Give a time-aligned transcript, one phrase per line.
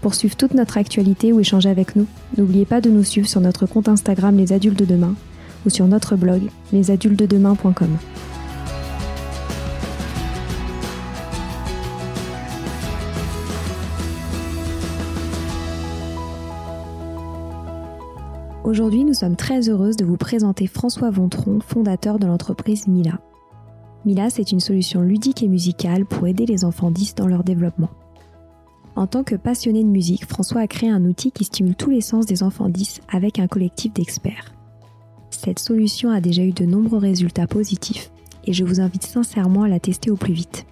[0.00, 3.40] Pour suivre toute notre actualité ou échanger avec nous, n'oubliez pas de nous suivre sur
[3.40, 5.14] notre compte Instagram Les Adultes de Demain
[5.66, 7.98] ou sur notre blog lesadultesdedemain.com.
[18.62, 23.18] Aujourd'hui, nous sommes très heureuses de vous présenter François Vontron, fondateur de l'entreprise Mila.
[24.04, 27.88] Mila, c'est une solution ludique et musicale pour aider les enfants 10 dans leur développement.
[28.98, 32.00] En tant que passionné de musique, François a créé un outil qui stimule tous les
[32.00, 34.52] sens des enfants 10 avec un collectif d'experts.
[35.30, 38.10] Cette solution a déjà eu de nombreux résultats positifs
[38.44, 40.66] et je vous invite sincèrement à la tester au plus vite.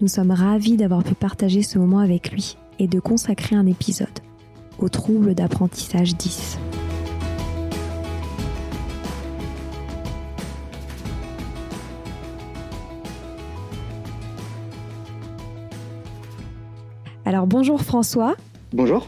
[0.00, 4.08] Nous sommes ravis d'avoir pu partager ce moment avec lui et de consacrer un épisode
[4.78, 6.58] aux troubles d'apprentissage 10.
[17.30, 18.34] Alors bonjour François.
[18.72, 19.06] Bonjour.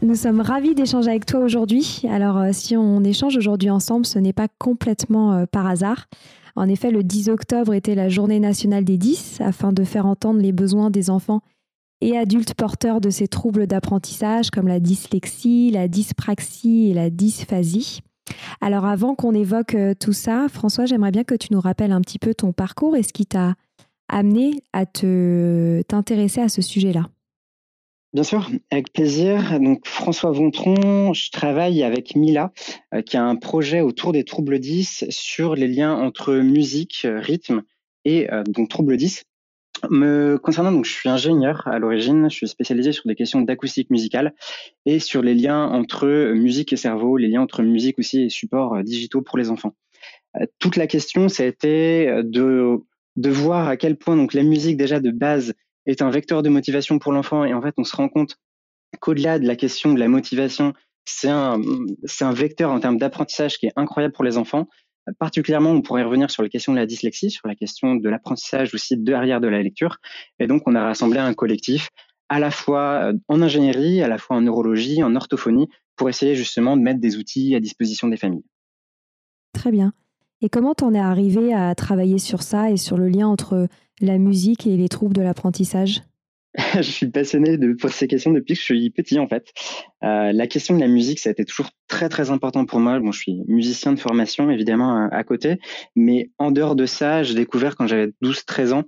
[0.00, 2.02] Nous sommes ravis d'échanger avec toi aujourd'hui.
[2.08, 6.06] Alors euh, si on échange aujourd'hui ensemble, ce n'est pas complètement euh, par hasard.
[6.54, 10.38] En effet, le 10 octobre était la journée nationale des 10 afin de faire entendre
[10.38, 11.40] les besoins des enfants
[12.00, 18.02] et adultes porteurs de ces troubles d'apprentissage comme la dyslexie, la dyspraxie et la dysphasie.
[18.60, 22.02] Alors avant qu'on évoque euh, tout ça, François, j'aimerais bien que tu nous rappelles un
[22.02, 23.54] petit peu ton parcours et ce qui t'a
[24.08, 27.08] amené à te t'intéresser à ce sujet-là.
[28.12, 29.58] Bien sûr, avec plaisir.
[29.58, 32.52] Donc François Vontron, je travaille avec Mila,
[32.92, 37.62] euh, qui a un projet autour des troubles 10 sur les liens entre musique, rythme
[38.04, 39.24] et euh, donc troubles 10.
[39.88, 43.88] Me concernant, donc je suis ingénieur à l'origine, je suis spécialisé sur des questions d'acoustique
[43.88, 44.34] musicale
[44.84, 48.74] et sur les liens entre musique et cerveau, les liens entre musique aussi et supports
[48.74, 49.72] euh, digitaux pour les enfants.
[50.58, 52.76] toute la question, ça a été de
[53.16, 55.54] de voir à quel point donc la musique déjà de base
[55.86, 57.44] est un vecteur de motivation pour l'enfant.
[57.44, 58.36] Et en fait, on se rend compte
[59.00, 60.72] qu'au-delà de la question de la motivation,
[61.04, 61.60] c'est un,
[62.20, 64.68] un vecteur en termes d'apprentissage qui est incroyable pour les enfants.
[65.18, 68.72] Particulièrement, on pourrait revenir sur la question de la dyslexie, sur la question de l'apprentissage
[68.72, 69.96] aussi derrière de la lecture.
[70.38, 71.88] Et donc, on a rassemblé un collectif
[72.28, 76.76] à la fois en ingénierie, à la fois en neurologie, en orthophonie, pour essayer justement
[76.76, 78.44] de mettre des outils à disposition des familles.
[79.52, 79.92] Très bien.
[80.42, 83.68] Et comment t'en es arrivé à travailler sur ça et sur le lien entre
[84.00, 86.02] la musique et les troubles de l'apprentissage?
[86.74, 89.46] Je suis passionné de pour ces questions depuis que je suis petit en fait.
[90.02, 92.98] Euh, la question de la musique, ça a été toujours très très important pour moi.
[93.00, 95.58] Bon, je suis musicien de formation évidemment à, côté,
[95.96, 98.82] mais en dehors de ça, j'ai découvert quand j'avais 12-13 ans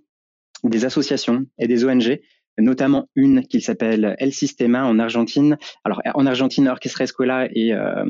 [0.63, 2.21] des associations et des ONG,
[2.59, 5.57] notamment une qui s'appelle El Sistema en Argentine.
[5.85, 8.05] Alors en Argentine, Orchestra Escuela et, euh,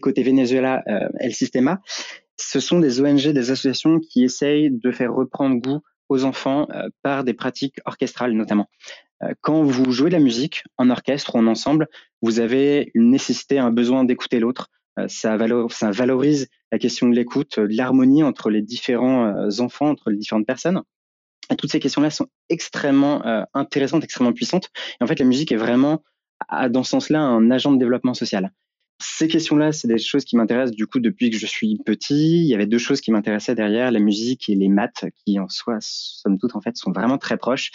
[0.00, 1.82] côté Venezuela, euh, El Sistema.
[2.36, 6.88] Ce sont des ONG, des associations qui essayent de faire reprendre goût aux enfants euh,
[7.02, 8.68] par des pratiques orchestrales notamment.
[9.22, 11.88] Euh, quand vous jouez de la musique en orchestre ou en ensemble,
[12.22, 14.68] vous avez une nécessité, un besoin d'écouter l'autre.
[14.98, 20.16] Euh, ça, valorise la question de l'écoute, de l'harmonie entre les différents enfants, entre les
[20.16, 20.82] différentes personnes.
[21.58, 23.22] Toutes ces questions-là sont extrêmement
[23.52, 24.70] intéressantes, extrêmement puissantes.
[24.98, 26.02] Et en fait, la musique est vraiment,
[26.70, 28.50] dans ce sens-là, un agent de développement social
[29.00, 32.38] ces questions-là, c'est des choses qui m'intéressent du coup depuis que je suis petit.
[32.38, 35.48] Il y avait deux choses qui m'intéressaient derrière, la musique et les maths, qui en
[35.48, 37.70] soi, somme toute, en fait, sont vraiment très proches.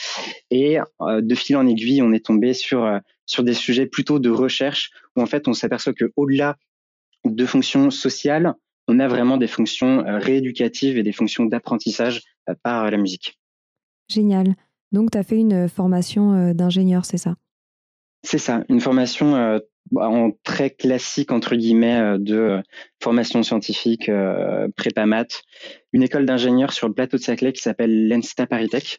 [0.49, 4.19] Et euh, de fil en aiguille, on est tombé sur euh, sur des sujets plutôt
[4.19, 6.57] de recherche où en fait, on s'aperçoit que au-delà
[7.25, 8.53] de fonctions sociales,
[8.87, 12.23] on a vraiment des fonctions euh, rééducatives et des fonctions d'apprentissage
[12.63, 13.37] par la musique.
[14.07, 14.55] Génial.
[14.91, 17.35] Donc, tu as fait une formation d'ingénieur, c'est ça?
[18.23, 19.61] C'est ça, une formation
[19.95, 22.61] en très classique entre guillemets euh, de euh,
[23.01, 25.43] formation scientifique, euh, prépa maths,
[25.93, 28.97] une école d'ingénieurs sur le plateau de Saclay qui s'appelle l'ENSTA Paritech,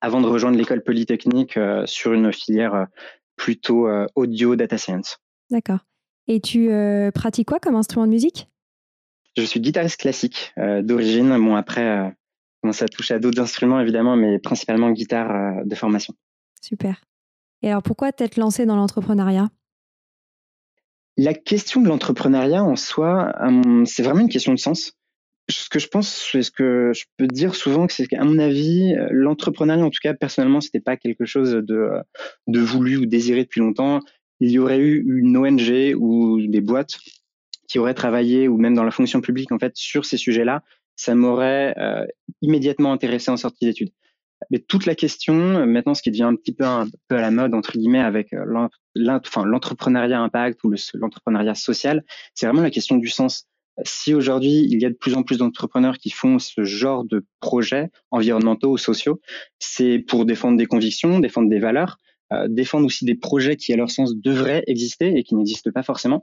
[0.00, 2.86] avant de rejoindre l'école polytechnique sur une filière
[3.36, 5.18] plutôt audio data science.
[5.50, 5.78] D'accord.
[6.26, 6.70] Et tu
[7.14, 8.48] pratiques quoi comme instrument de musique?
[9.36, 11.36] Je suis guitariste classique d'origine.
[11.38, 12.12] Bon, après,
[12.72, 16.14] ça touche à d'autres instruments, évidemment, mais principalement guitare de formation.
[16.60, 17.00] Super.
[17.62, 19.50] Et alors, pourquoi t'être lancé dans l'entrepreneuriat?
[21.16, 24.96] La question de l'entrepreneuriat en soi, hum, c'est vraiment une question de sens
[25.48, 29.84] ce que je pense, ce que je peux dire souvent, c'est qu'à mon avis, l'entrepreneuriat,
[29.84, 31.90] en tout cas personnellement, c'était pas quelque chose de,
[32.46, 34.00] de voulu ou désiré depuis longtemps.
[34.40, 36.98] Il y aurait eu une ONG ou des boîtes
[37.68, 40.62] qui auraient travaillé, ou même dans la fonction publique, en fait, sur ces sujets-là,
[40.96, 42.04] ça m'aurait euh,
[42.42, 43.92] immédiatement intéressé en sortie d'études.
[44.50, 47.72] Mais toute la question, maintenant, ce qui devient un petit peu à la mode, entre
[47.72, 52.04] guillemets, avec euh, l'entrepreneuriat impact ou l'entrepreneuriat social,
[52.34, 53.46] c'est vraiment la question du sens
[53.84, 57.24] si aujourd'hui il y a de plus en plus d'entrepreneurs qui font ce genre de
[57.40, 59.20] projets environnementaux ou sociaux,
[59.58, 61.98] c'est pour défendre des convictions, défendre des valeurs,
[62.32, 65.82] euh, défendre aussi des projets qui à leur sens devraient exister et qui n'existent pas
[65.82, 66.22] forcément.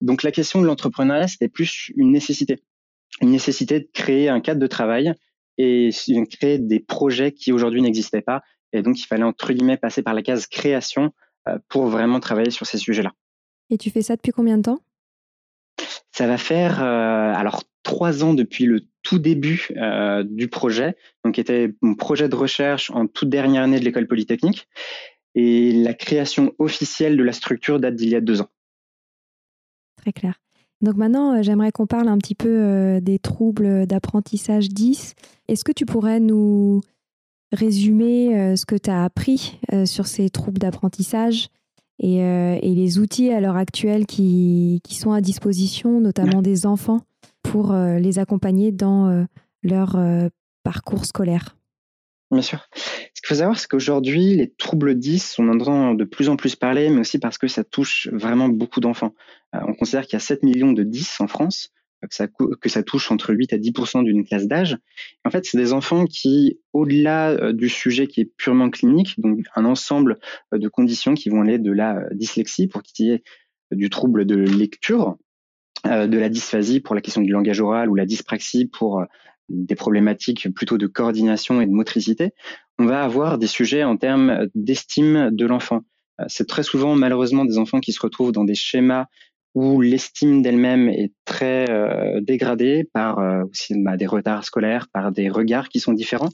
[0.00, 2.58] Donc la question de l'entrepreneuriat, c'était plus une nécessité,
[3.20, 5.12] une nécessité de créer un cadre de travail
[5.58, 5.90] et
[6.30, 8.42] créer des projets qui aujourd'hui n'existaient pas.
[8.72, 11.12] Et donc il fallait entre guillemets passer par la case création
[11.48, 13.12] euh, pour vraiment travailler sur ces sujets-là.
[13.70, 14.80] Et tu fais ça depuis combien de temps?
[16.12, 21.34] Ça va faire euh, alors trois ans depuis le tout début euh, du projet, donc
[21.34, 24.68] qui était mon projet de recherche en toute dernière année de l'école polytechnique,
[25.34, 28.48] et la création officielle de la structure date d'il y a deux ans.
[29.96, 30.40] Très clair.
[30.80, 35.14] Donc maintenant, euh, j'aimerais qu'on parle un petit peu des troubles d'apprentissage 10.
[35.48, 36.80] Est-ce que tu pourrais nous
[37.52, 41.48] résumer ce que tu as appris sur ces troubles d'apprentissage
[42.04, 47.00] euh, et, les outils à l'heure actuelle qui, sont à disposition, notamment des enfants,
[47.42, 49.24] pour euh, les accompagner dans euh,
[49.62, 49.98] leur
[50.62, 51.57] parcours scolaire?
[52.30, 52.68] Bien sûr.
[52.74, 56.36] Ce qu'il faut savoir, c'est qu'aujourd'hui, les troubles 10, on en entend de plus en
[56.36, 59.14] plus parler, mais aussi parce que ça touche vraiment beaucoup d'enfants.
[59.52, 61.72] on considère qu'il y a 7 millions de 10 en France,
[62.06, 64.78] que ça, touche entre 8 à 10% d'une classe d'âge.
[65.24, 69.40] En fait, c'est des enfants qui, au-delà euh, du sujet qui est purement clinique, donc
[69.56, 70.18] un ensemble
[70.54, 73.22] euh, de conditions qui vont aller de la euh, dyslexie pour qu'il y ait
[73.72, 75.16] du trouble de lecture,
[75.84, 79.04] de la dysphasie pour la question du langage oral ou la dyspraxie pour
[79.48, 82.30] des problématiques plutôt de coordination et de motricité,
[82.78, 85.82] on va avoir des sujets en termes d'estime de l'enfant.
[86.26, 89.06] C'est très souvent malheureusement des enfants qui se retrouvent dans des schémas
[89.54, 95.10] où l'estime d'elle-même est très euh, dégradée par euh, aussi bah, des retards scolaires, par
[95.10, 96.28] des regards qui sont différents.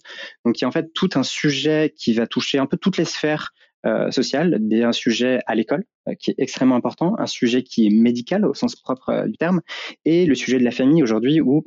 [0.45, 2.99] Donc il y a en fait tout un sujet qui va toucher un peu toutes
[2.99, 3.53] les sphères
[3.87, 5.85] euh, sociales, des, un sujet à l'école
[6.19, 9.63] qui est extrêmement important, un sujet qui est médical au sens propre du terme,
[10.05, 11.65] et le sujet de la famille aujourd'hui où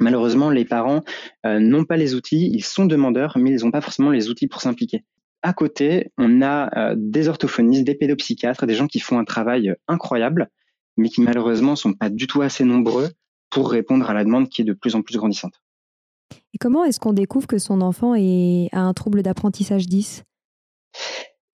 [0.00, 1.02] malheureusement les parents
[1.44, 4.60] n'ont pas les outils, ils sont demandeurs, mais ils n'ont pas forcément les outils pour
[4.60, 5.04] s'impliquer.
[5.42, 10.50] À côté, on a des orthophonistes, des pédopsychiatres, des gens qui font un travail incroyable
[10.98, 13.08] mais qui malheureusement sont pas du tout assez nombreux
[13.50, 15.54] pour répondre à la demande qui est de plus en plus grandissante.
[16.52, 20.24] Et comment est-ce qu'on découvre que son enfant est, a un trouble d'apprentissage 10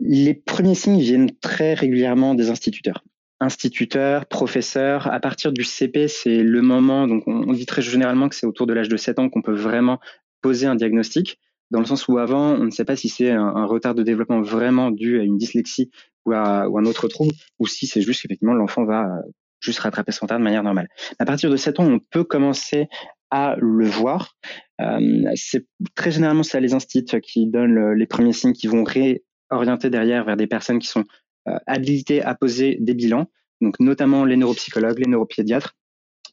[0.00, 3.04] Les premiers signes viennent très régulièrement des instituteurs.
[3.40, 8.34] Instituteurs, professeurs, à partir du CP, c'est le moment, donc on, dit très généralement que
[8.34, 9.98] c'est autour de l'âge de 7 ans qu'on peut vraiment
[10.40, 11.38] poser un diagnostic
[11.70, 14.40] dans le sens où avant, on ne sait pas si c'est un, retard de développement
[14.40, 15.90] vraiment dû à une dyslexie
[16.24, 19.22] ou à, un autre trouble, ou si c'est juste qu'effectivement l'enfant va euh,
[19.60, 20.88] juste rattraper son retard de manière normale.
[21.18, 22.88] À partir de 7 ans, on peut commencer
[23.30, 24.36] à le voir.
[24.80, 29.90] Euh, c'est très généralement ça les instituts qui donnent les premiers signes qui vont réorienter
[29.90, 31.04] derrière vers des personnes qui sont
[31.48, 33.26] euh, habilitées à poser des bilans,
[33.60, 35.76] donc notamment les neuropsychologues, les neuropédiatres,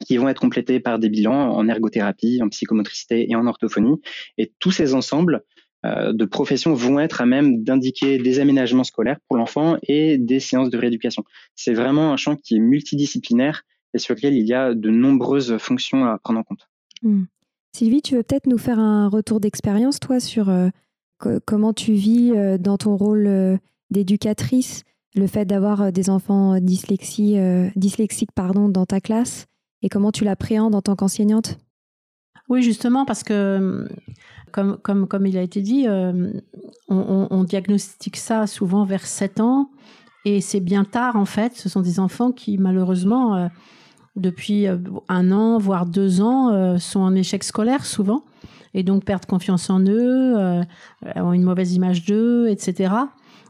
[0.06, 4.02] qui vont être complétés par des bilans en ergothérapie, en psychomotricité et en orthophonie.
[4.38, 5.44] Et tous ces ensembles
[5.86, 10.40] euh, de professions vont être à même d'indiquer des aménagements scolaires pour l'enfant et des
[10.40, 11.24] séances de rééducation.
[11.56, 13.64] C'est vraiment un champ qui est multidisciplinaire
[13.94, 16.70] et sur lequel il y a de nombreuses fonctions à prendre en compte.
[17.02, 17.24] Hmm.
[17.76, 20.70] Sylvie, tu veux peut-être nous faire un retour d'expérience, toi, sur euh,
[21.46, 23.60] comment tu vis dans ton rôle
[23.92, 24.84] d'éducatrice
[25.16, 27.38] le fait d'avoir des enfants dyslexie,
[27.76, 29.48] dyslexiques pardon, dans ta classe
[29.82, 31.58] et comment tu l'appréhendes en tant qu'enseignante?
[32.50, 33.88] Oui, justement, parce que,
[34.52, 36.34] comme, comme, comme il a été dit, euh,
[36.90, 39.70] on, diagnostique ça souvent vers 7 ans,
[40.26, 41.54] et c'est bien tard, en fait.
[41.56, 43.48] Ce sont des enfants qui, malheureusement, euh,
[44.16, 44.78] depuis euh,
[45.08, 48.26] un an, voire deux ans, sont en échec scolaire souvent,
[48.74, 50.36] et donc perdent confiance en eux,
[51.16, 52.94] ont une mauvaise image d'eux, etc.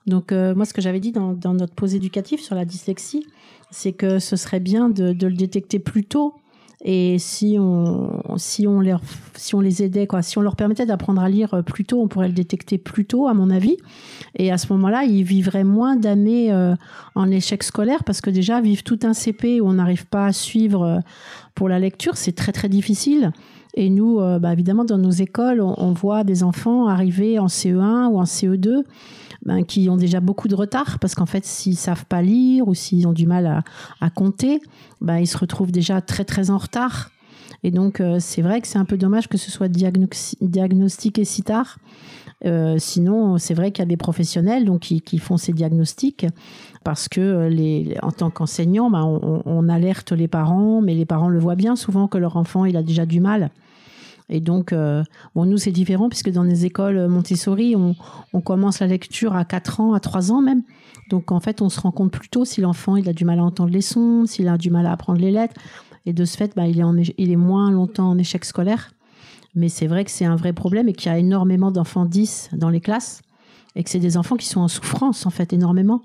[0.08, 3.26] Donc, moi, ce que j'avais dit dans, notre pause éducative sur la dyslexie,
[3.70, 6.36] c'est que ce serait bien de, le détecter plus tôt
[6.84, 8.96] Et si on, si on, les,
[9.36, 12.08] si on les aidait, quoi, si on leur permettait d'apprendre à lire plus tôt, on
[12.08, 13.78] pourrait le détecter plus tôt, à mon avis.
[14.36, 16.76] Et à ce moment-là, ils vivraient moins d'années euh,
[17.16, 20.34] en échec scolaire parce que déjà, vivre tout un CP où on n'arrive pas à
[20.34, 21.00] suivre euh,
[21.56, 23.32] pour la lecture, c'est très très difficile.
[23.74, 28.08] Et nous, euh, bah, évidemment, dans nos écoles, on, voit des enfants arriver en CE1
[28.08, 28.84] ou en CE2
[29.46, 32.74] ben, qui ont déjà beaucoup de retard parce qu'en fait, s'ils savent pas lire ou
[32.74, 33.64] s'ils ont du mal à,
[34.02, 34.62] à compter,
[35.00, 37.12] ben, ils se retrouvent déjà très très en retard.
[37.64, 41.44] Et donc, euh, c'est vrai que c'est un peu dommage que ce soit diagnostiqué si
[41.44, 41.78] tard.
[42.46, 46.26] Euh, sinon, c'est vrai qu'il y a des professionnels donc, qui, font ces diagnostics
[46.84, 51.30] parce que les, en tant qu'enseignant, ben, on, on, alerte les parents, mais les parents
[51.30, 53.52] le voient bien souvent que leur enfant il a déjà du mal.
[54.30, 55.04] Et donc, euh,
[55.36, 57.96] bon, nous, c'est différent puisque dans les écoles Montessori, on,
[58.34, 60.64] on, commence la lecture à 4 ans, à 3 ans même.
[61.10, 63.40] Donc, en fait, on se rend compte plus tôt si l'enfant il a du mal
[63.40, 65.56] à entendre les sons, s'il a du mal à apprendre les lettres.
[66.06, 68.92] Et de ce fait, bah, il, est il est moins longtemps en échec scolaire.
[69.54, 72.52] Mais c'est vrai que c'est un vrai problème et qu'il y a énormément d'enfants 10
[72.54, 73.22] dans les classes
[73.76, 76.02] et que c'est des enfants qui sont en souffrance, en fait, énormément.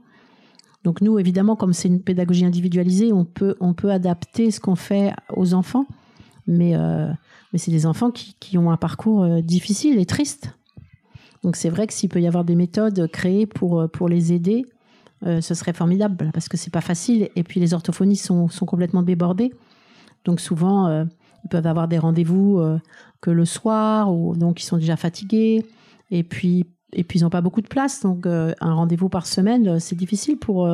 [0.87, 4.77] Donc nous, évidemment, comme c'est une pédagogie individualisée, on peut, on peut adapter ce qu'on
[4.77, 5.85] fait aux enfants.
[6.47, 7.11] Mais euh,
[7.53, 10.57] mais c'est des enfants qui, qui, ont un parcours euh, difficile et triste.
[11.43, 14.33] Donc c'est vrai que s'il peut y avoir des méthodes créées pour, euh, pour les
[14.33, 14.65] aider,
[15.23, 17.31] ce serait formidable parce que c'est pas facile.
[17.35, 19.53] Et puis les orthophonistes sont, sont complètement débordés.
[20.25, 21.05] Donc souvent,
[21.45, 22.63] ils peuvent avoir des rendez-vous
[23.23, 25.67] que le soir, ou donc ils sont déjà fatigués.
[26.13, 26.67] Et puis,
[26.97, 28.03] et puis ils n'ont pas beaucoup de place.
[28.03, 30.69] Donc un rendez-vous par semaine, c'est difficile pour,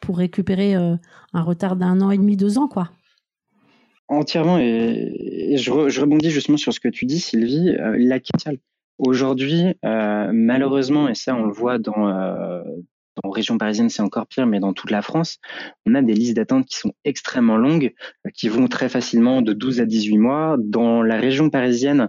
[0.00, 2.90] pour récupérer un retard d'un an et demi, deux ans, quoi.
[4.08, 8.18] Entièrement, et, je, re, je, rebondis justement sur ce que tu dis, Sylvie, euh, la.
[8.96, 12.08] Aujourd'hui, euh, malheureusement, et ça on le voit dans,
[13.18, 15.38] euh, dans région parisienne, c'est encore pire, mais dans toute la France,
[15.86, 17.92] on a des listes d'attente qui sont extrêmement longues,
[18.26, 20.56] euh, qui vont très facilement de 12 à 18 mois.
[20.58, 22.08] Dans la région parisienne,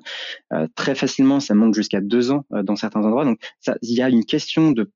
[0.53, 3.25] euh, très facilement, ça monte jusqu'à deux ans euh, dans certains endroits.
[3.25, 3.39] Donc,
[3.81, 4.91] il y a une question de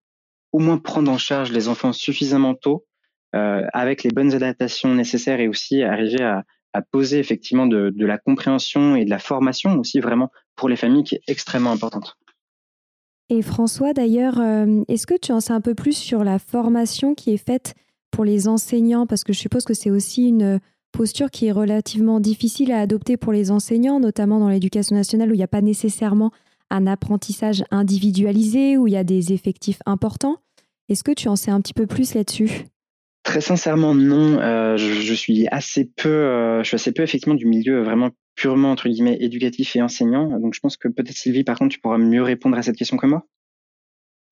[0.51, 2.86] au moins prendre en charge les enfants suffisamment tôt,
[3.32, 6.43] avec les bonnes adaptations nécessaires et aussi arriver à,
[6.74, 10.75] à poser effectivement de, de, la compréhension et de la formation aussi vraiment pour les
[10.75, 12.15] familles qui est extrêmement importante.
[13.30, 17.15] Et François, d'ailleurs, euh, est-ce que tu en sais un peu plus sur la formation
[17.15, 17.74] qui est faite
[18.12, 19.08] pour les enseignants?
[19.08, 20.60] Parce que je suppose que c'est aussi une
[20.92, 25.34] posture qui est relativement difficile à adopter pour les enseignants, notamment dans l'éducation nationale où
[25.34, 26.32] il n'y a pas nécessairement
[26.70, 30.38] un apprentissage individualisé, où il y a des effectifs importants.
[30.89, 32.65] Est-ce que tu en sais un petit peu plus là-dessus?
[33.24, 34.39] Très sincèrement, non.
[34.39, 38.72] Euh, je, suis assez peu, euh, je suis assez peu effectivement du milieu vraiment purement
[38.72, 40.40] entre guillemets éducatif et enseignant.
[40.40, 42.98] Donc je pense que peut-être Sylvie, par contre, tu pourras mieux répondre à cette question
[42.98, 43.25] que moi.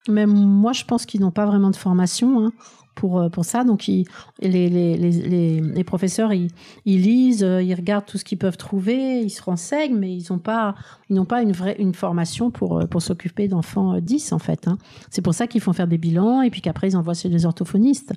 [0.08, 2.52] Mais moi, je pense qu'ils n'ont pas vraiment de formation hein,
[2.96, 3.62] pour, euh, pour ça.
[3.62, 4.04] Donc, les,
[4.40, 6.50] les, les, les, professeurs, ils,
[6.84, 10.40] ils, lisent, ils regardent tout ce qu'ils peuvent trouver, ils se renseignent, mais ils n'ont
[10.40, 10.74] pas,
[11.08, 14.66] ils pas une vraie une formation pour, pour s'occuper d'enfants 10, en fait.
[14.66, 14.76] Hein.
[15.08, 17.46] C'est pour ça qu'ils font faire des bilans et puis qu'après, ils envoient chez les
[17.46, 18.12] orthophonistes.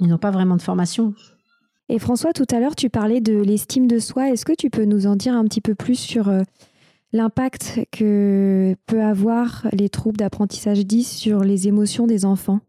[0.00, 1.14] Ils n'ont pas vraiment de formation.
[1.88, 4.30] Et François, tout à l'heure, tu parlais de l'estime de soi.
[4.30, 6.42] Est-ce que tu peux nous en dire un petit peu plus sur euh,
[7.12, 12.60] l'impact que peut avoir les troubles d'apprentissage 10 sur les émotions des enfants?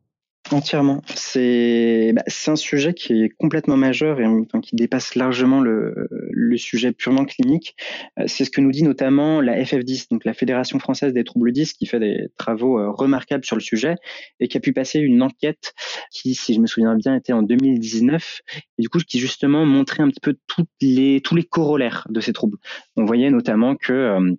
[0.51, 1.01] Entièrement.
[1.15, 4.25] C'est bah, un sujet qui est complètement majeur et
[4.61, 7.75] qui dépasse largement le, le sujet purement clinique.
[8.19, 11.53] Euh, c'est ce que nous dit notamment la FF10, donc la Fédération française des troubles
[11.53, 13.95] 10, qui fait des travaux euh, remarquables sur le sujet
[14.39, 15.73] et qui a pu passer une enquête
[16.11, 18.41] qui, si je me souviens bien, était en 2019
[18.77, 22.19] et du coup qui justement montrait un petit peu toutes les, tous les corollaires de
[22.19, 22.57] ces troubles.
[22.97, 24.33] On voyait notamment que euh,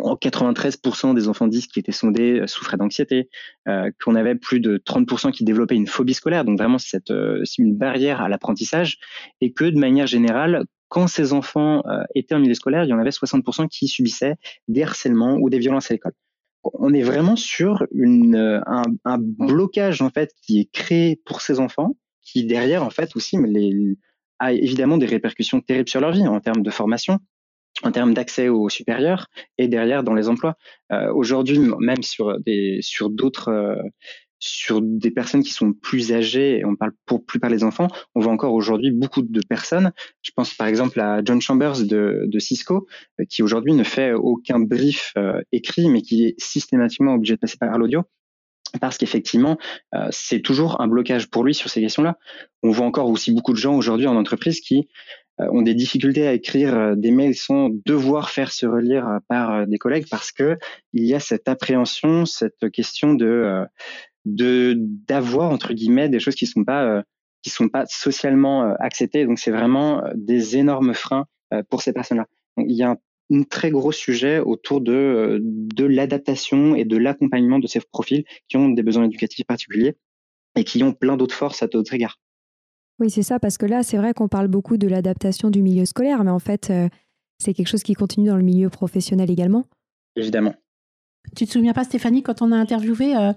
[0.00, 3.28] 93% des enfants 10 qui étaient sondés euh, souffraient d'anxiété,
[3.68, 7.42] euh, qu'on avait plus de 30% qui développaient une phobie scolaire, donc vraiment c'est euh,
[7.58, 8.98] une barrière à l'apprentissage,
[9.40, 12.92] et que de manière générale, quand ces enfants euh, étaient en milieu scolaire, il y
[12.92, 14.36] en avait 60% qui subissaient
[14.68, 16.14] des harcèlements ou des violences à l'école.
[16.64, 21.40] On est vraiment sur une, euh, un, un, blocage en fait qui est créé pour
[21.40, 23.96] ces enfants, qui derrière en fait aussi les,
[24.38, 27.18] a évidemment des répercussions terribles sur leur vie en termes de formation,
[27.82, 30.54] en termes d'accès aux supérieurs et derrière dans les emplois.
[30.92, 33.76] Euh, Aujourd'hui, même sur des sur d'autres euh,
[34.40, 38.20] sur des personnes qui sont plus âgées, on parle pour plus par les enfants, on
[38.20, 39.92] voit encore aujourd'hui beaucoup de personnes.
[40.22, 42.86] Je pense par exemple à John Chambers de, de Cisco,
[43.20, 47.40] euh, qui aujourd'hui ne fait aucun brief euh, écrit, mais qui est systématiquement obligé de
[47.40, 48.04] passer par l'audio
[48.80, 49.56] parce qu'effectivement,
[49.94, 52.18] euh, c'est toujours un blocage pour lui sur ces questions-là.
[52.62, 54.88] On voit encore aussi beaucoup de gens aujourd'hui en entreprise qui
[55.38, 59.66] ont des difficultés à écrire euh, des mails sans devoir faire se relire euh, par
[59.66, 60.58] des collègues parce que
[60.92, 63.64] il y a cette appréhension, cette question de
[64.24, 67.02] de d'avoir entre guillemets des choses qui sont pas
[67.42, 69.24] qui sont pas socialement acceptés.
[69.24, 71.26] Donc c'est vraiment des énormes freins
[71.70, 72.26] pour ces personnes-là.
[72.58, 72.90] Il y a
[73.30, 78.56] un, très gros sujet autour de, de l'adaptation et de l'accompagnement de ces profils qui
[78.56, 79.96] ont des besoins éducatifs particuliers
[80.56, 82.18] et qui ont plein d'autres forces à d'autres égards.
[83.00, 85.84] Oui, c'est ça, parce que là, c'est vrai qu'on parle beaucoup de l'adaptation du milieu
[85.84, 86.72] scolaire, mais en fait,
[87.38, 89.64] c'est quelque chose qui continue dans le milieu professionnel également.
[90.16, 90.54] Évidemment.
[91.36, 93.32] Tu te souviens pas, Stéphanie, quand on a interviewé euh,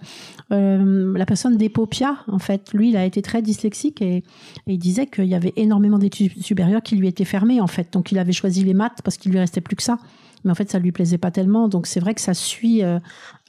[0.51, 4.23] euh, la personne d'Epopia, en fait, lui, il a été très dyslexique et,
[4.67, 7.91] il disait qu'il y avait énormément d'études supérieures qui lui étaient fermées, en fait.
[7.93, 9.97] Donc, il avait choisi les maths parce qu'il lui restait plus que ça.
[10.43, 11.67] Mais en fait, ça lui plaisait pas tellement.
[11.67, 12.99] Donc, c'est vrai que ça suit euh,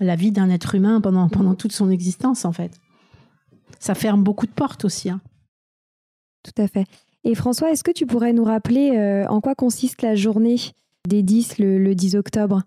[0.00, 2.72] la vie d'un être humain pendant, pendant toute son existence, en fait.
[3.78, 5.08] Ça ferme beaucoup de portes aussi.
[5.08, 5.20] Hein.
[6.42, 6.84] Tout à fait.
[7.24, 10.56] Et François, est-ce que tu pourrais nous rappeler en quoi consiste la journée
[11.08, 12.62] des 10 le 10 octobre?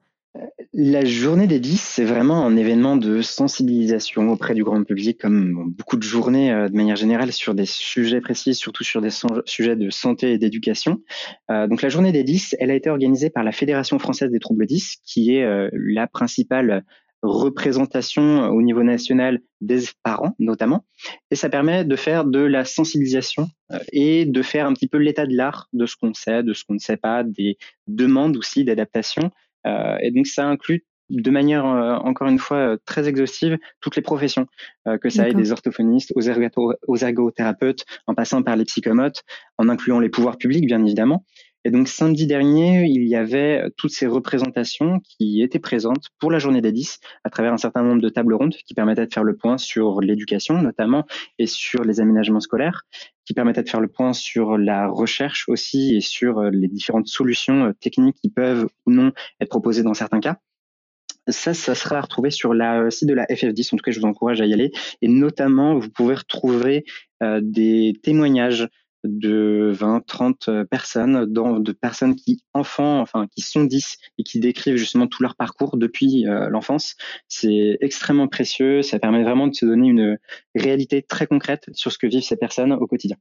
[0.74, 5.72] La journée des 10, c'est vraiment un événement de sensibilisation auprès du grand public, comme
[5.72, 9.10] beaucoup de journées euh, de manière générale sur des sujets précis, surtout sur des
[9.46, 11.02] sujets de santé et d'éducation.
[11.50, 14.40] Euh, donc la journée des 10, elle a été organisée par la Fédération française des
[14.40, 16.84] troubles 10, qui est euh, la principale
[17.26, 20.86] représentation au niveau national des parents notamment,
[21.32, 23.50] et ça permet de faire de la sensibilisation
[23.92, 26.64] et de faire un petit peu l'état de l'art de ce qu'on sait, de ce
[26.64, 29.32] qu'on ne sait pas, des demandes aussi d'adaptation.
[29.66, 33.96] Euh, et donc ça inclut de manière euh, encore une fois euh, très exhaustive toutes
[33.96, 34.48] les professions,
[35.02, 39.24] que ça aille des orthophonistes aux, aux ergothérapeutes, en passant par les psychomotes,
[39.58, 41.26] en incluant les pouvoirs publics bien évidemment.
[41.66, 46.30] Et donc samedi dernier, il y avait euh, toutes ces représentations qui étaient présentes pour
[46.30, 49.14] la journée des 10 à travers un certain nombre de tables rondes qui permettaient de
[49.14, 51.08] faire le point sur l'éducation notamment
[51.40, 52.84] et sur les aménagements scolaires,
[53.26, 57.08] qui permettaient de faire le point sur la recherche aussi et sur euh, les différentes
[57.08, 60.38] solutions euh, techniques qui peuvent ou non être proposées dans certains cas.
[61.28, 63.74] Ça, ça sera retrouvé sur la site de la FF10.
[63.74, 64.72] En tout cas, je vous encourage à y aller.
[65.02, 66.86] Et notamment, vous pouvez retrouver
[67.42, 68.68] des témoignages
[69.08, 74.78] de 20, 30 euh, personnes, de personnes qui, enfin, qui sont 10 et qui décrivent
[74.78, 76.96] justement tout leur parcours depuis euh, l'enfance.
[77.28, 78.82] C'est extrêmement précieux.
[78.82, 80.18] Ça permet vraiment de se donner une
[80.56, 83.18] réalité très concrète sur ce que vivent ces personnes au quotidien.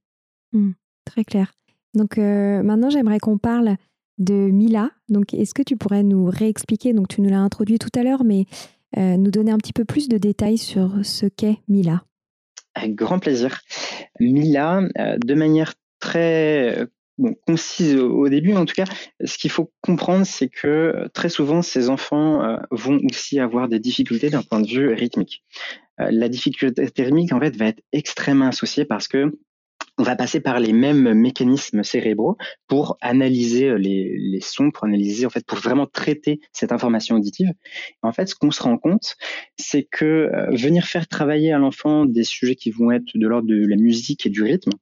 [0.52, 0.72] Mmh,
[1.04, 1.52] très clair.
[1.94, 3.76] Donc euh, maintenant, j'aimerais qu'on parle
[4.18, 4.90] de Mila.
[5.08, 8.22] Donc, est-ce que tu pourrais nous réexpliquer Donc, tu nous l'as introduit tout à l'heure,
[8.24, 8.46] mais
[8.96, 12.04] nous donner un petit peu plus de détails sur ce qu'est Mila?
[12.74, 13.60] Avec grand plaisir.
[14.20, 16.86] Mila, euh, de manière très euh,
[17.46, 18.84] concise au début, en tout cas,
[19.24, 23.78] ce qu'il faut comprendre, c'est que euh, très souvent, ces enfants vont aussi avoir des
[23.78, 25.44] difficultés d'un point de vue rythmique.
[25.98, 29.30] La difficulté rythmique, en fait, va être extrêmement associée parce que
[29.98, 35.26] on va passer par les mêmes mécanismes cérébraux pour analyser les, les, sons, pour analyser
[35.26, 37.52] en fait, pour vraiment traiter cette information auditive.
[38.02, 39.16] En fait, ce qu'on se rend compte,
[39.56, 43.48] c'est que euh, venir faire travailler à l'enfant des sujets qui vont être de l'ordre
[43.48, 44.72] de la musique et du rythme,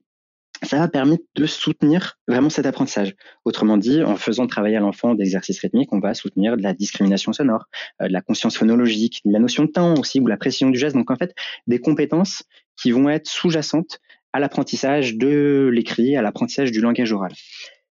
[0.62, 3.14] ça va permettre de soutenir vraiment cet apprentissage.
[3.44, 7.32] Autrement dit, en faisant travailler à l'enfant d'exercices rythmiques, on va soutenir de la discrimination
[7.32, 7.66] sonore,
[8.00, 10.96] euh, de la conscience phonologique, la notion de temps aussi, ou la précision du geste.
[10.96, 11.34] Donc en fait,
[11.66, 12.44] des compétences
[12.76, 14.00] qui vont être sous-jacentes
[14.32, 17.32] à l'apprentissage de l'écrit, à l'apprentissage du langage oral.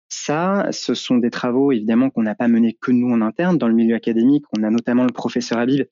[0.10, 3.67] Ça, ce sont des travaux évidemment qu'on n'a pas menés que nous en interne dans
[3.67, 4.45] le milieu académique.
[4.58, 5.86] On a notamment le professeur Habib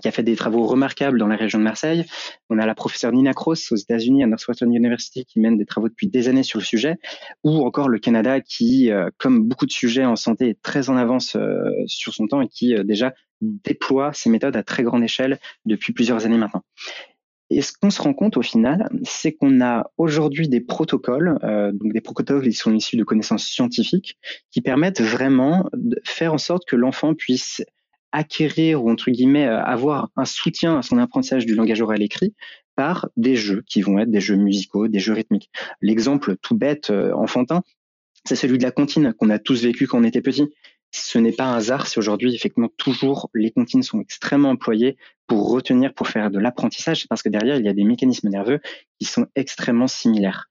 [0.00, 2.04] qui a fait des travaux remarquables dans la région de Marseille.
[2.50, 5.88] On a la professeure Nina Cross aux États-Unis à Northwestern University qui mène des travaux
[5.88, 6.96] depuis des années sur le sujet,
[7.44, 10.96] ou encore le Canada qui, euh, comme beaucoup de sujets en santé, est très en
[10.96, 15.02] avance euh, sur son temps et qui euh, déjà déploie ces méthodes à très grande
[15.02, 16.62] échelle depuis plusieurs années maintenant.
[17.50, 21.70] Et ce qu'on se rend compte au final, c'est qu'on a aujourd'hui des protocoles, euh,
[21.72, 24.18] donc des protocoles qui sont issus de connaissances scientifiques,
[24.50, 27.62] qui permettent vraiment de faire en sorte que l'enfant puisse
[28.12, 32.34] acquérir ou entre guillemets euh, avoir un soutien à son apprentissage du langage oral écrit
[32.74, 35.50] par des jeux qui vont être des jeux musicaux, des jeux rythmiques.
[35.80, 37.62] L'exemple tout bête, euh, enfantin,
[38.24, 40.48] c'est celui de la comptine qu'on a tous vécu quand on était petit
[40.96, 45.50] ce n'est pas un hasard si aujourd'hui, effectivement, toujours les comptines sont extrêmement employées pour
[45.50, 48.60] retenir, pour faire de l'apprentissage, parce que derrière, il y a des mécanismes nerveux
[48.98, 50.48] qui sont extrêmement similaires.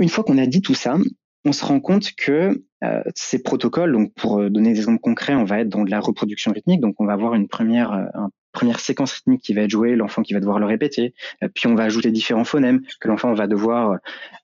[0.00, 0.96] Une fois qu'on a dit tout ça,
[1.44, 5.34] on se rend compte que euh, ces protocoles, donc pour euh, donner des exemples concrets,
[5.34, 8.26] on va être dans de la reproduction rythmique, donc on va avoir une première, euh,
[8.52, 11.14] première séquence rythmique qui va être jouée, l'enfant qui va devoir le répéter,
[11.54, 13.98] puis on va ajouter différents phonèmes que l'enfant va devoir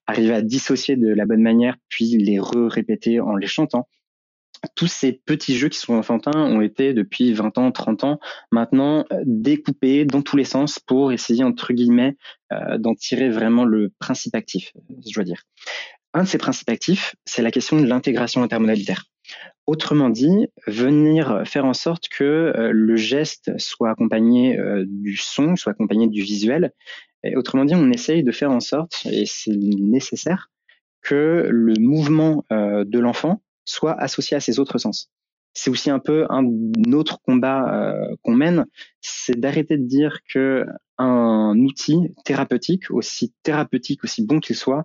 [0.06, 3.88] arriver à dissocier de la bonne manière, puis les re-répéter en les chantant
[4.74, 8.20] tous ces petits jeux qui sont enfantins ont été depuis 20 ans, 30 ans
[8.52, 12.16] maintenant euh, découpés dans tous les sens pour essayer entre guillemets
[12.52, 14.72] euh, d'en tirer vraiment le principe actif,
[15.06, 15.42] je dois dire.
[16.12, 19.04] Un de ces principes actifs, c'est la question de l'intégration intermodalitaire.
[19.66, 25.72] Autrement dit, venir faire en sorte que euh, le geste soit accompagné du son, soit
[25.72, 26.72] accompagné du visuel,
[27.24, 30.50] Et autrement dit, on essaye de faire en sorte, et c'est nécessaire,
[31.04, 35.10] que le mouvement euh, de l'enfant soit associé à ses autres sens.
[35.52, 36.44] C'est aussi un peu un
[36.92, 38.66] autre combat euh, qu'on mène,
[39.00, 40.66] c'est d'arrêter de dire que
[40.98, 44.84] un outil thérapeutique, aussi thérapeutique, aussi bon qu'il soit,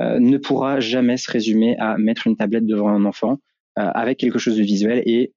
[0.00, 3.38] euh, ne pourra jamais se résumer à mettre une tablette devant un enfant
[3.76, 5.32] avec quelque chose de visuel et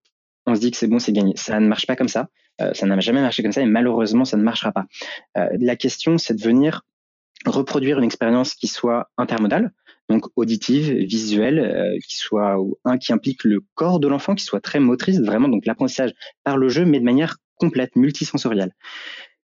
[0.46, 1.32] on se dit que c'est bon, c'est gagné.
[1.38, 2.28] Ça ne marche pas comme ça.
[2.74, 4.86] ça n'a jamais marché comme ça et malheureusement, ça ne marchera pas.
[5.36, 6.82] la question, c'est de venir
[7.46, 9.72] reproduire une expérience qui soit intermodale,
[10.10, 14.62] donc auditive, visuelle, euh, qui soit un qui implique le corps de l'enfant, qui soit
[14.62, 16.14] très motrice, vraiment donc l'apprentissage
[16.44, 18.74] par le jeu, mais de manière complète, multisensorielle.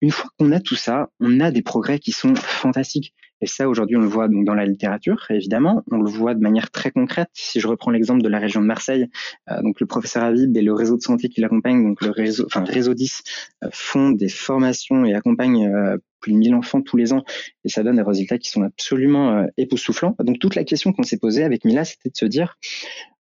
[0.03, 3.13] Une fois qu'on a tout ça, on a des progrès qui sont fantastiques.
[3.39, 5.81] Et ça, aujourd'hui, on le voit donc dans la littérature, évidemment.
[5.91, 7.29] On le voit de manière très concrète.
[7.33, 9.07] Si je reprends l'exemple de la région de Marseille,
[9.49, 12.45] euh, donc le professeur Habib et le réseau de santé qui l'accompagne, donc le réseau,
[12.45, 13.23] enfin réseau 10,
[13.63, 17.23] euh, font des formations et accompagnent plus de 1000 enfants tous les ans,
[17.63, 20.15] et ça donne des résultats qui sont absolument euh, époustouflants.
[20.19, 22.57] Donc toute la question qu'on s'est posée avec Mila, c'était de se dire,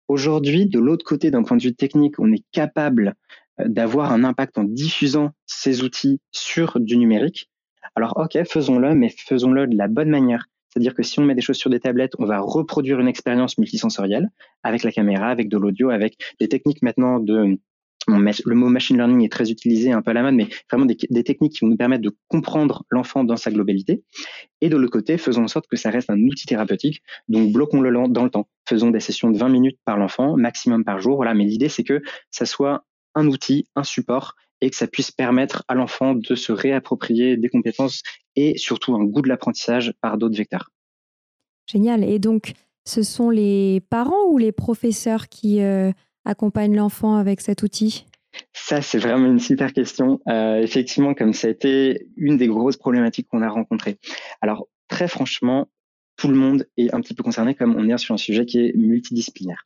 [0.07, 3.13] aujourd'hui, de l'autre côté, d'un point de vue technique, on est capable euh,
[3.59, 7.49] d'avoir un impact en diffusant ces outils sur du numérique.
[7.95, 10.47] Alors ok, faisons-le, mais faisons-le de la bonne manière.
[10.69, 13.59] C'est-à-dire que si on met des choses sur des tablettes, on va reproduire une expérience
[13.59, 14.29] multisensorielle
[14.63, 17.59] avec la caméra, avec de l'audio, avec des techniques maintenant de
[18.07, 21.23] le mot machine learning est très utilisé, un peu à la mode, mais vraiment des,
[21.23, 24.03] techniques qui vont nous permettre de comprendre l'enfant dans sa globalité.
[24.61, 27.01] Et de l'autre côté, faisons en sorte que ça reste un outil thérapeutique.
[27.27, 28.47] Donc, bloquons-le dans le temps.
[28.67, 31.15] Faisons des sessions de 20 minutes par l'enfant, maximum par jour.
[31.15, 31.33] Voilà.
[31.33, 35.63] Mais l'idée, c'est que ça soit un outil, un support, et que ça puisse permettre
[35.67, 38.01] à l'enfant de se réapproprier des compétences
[38.35, 40.69] et surtout un goût de l'apprentissage par d'autres vecteurs.
[41.69, 42.03] Génial.
[42.03, 42.53] Et donc,
[42.85, 45.91] ce sont les parents ou les professeurs qui euh,
[46.25, 48.05] accompagne l'enfant avec cet outil?
[48.53, 50.19] Ça, c'est vraiment une super question.
[50.27, 53.97] Euh, effectivement, comme ça a été une des grosses problématiques qu'on a rencontrées.
[54.41, 55.69] Alors, très franchement,
[56.15, 58.59] tout le monde est un petit peu concerné comme on est sur un sujet qui
[58.59, 59.65] est multidisciplinaire.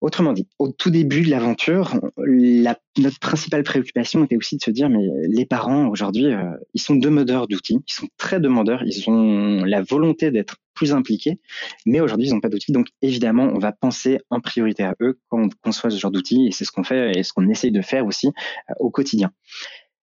[0.00, 4.88] Autrement dit, au tout début de l'aventure, notre principale préoccupation était aussi de se dire,
[4.88, 9.64] mais les parents aujourd'hui, euh, ils sont demandeurs d'outils, ils sont très demandeurs, ils ont
[9.64, 11.40] la volonté d'être plus impliqués,
[11.84, 12.70] mais aujourd'hui, ils n'ont pas d'outils.
[12.70, 16.46] Donc évidemment, on va penser en priorité à eux quand on conçoit ce genre d'outils,
[16.46, 19.32] et c'est ce qu'on fait et ce qu'on essaye de faire aussi euh, au quotidien.